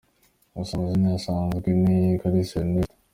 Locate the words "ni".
1.81-1.95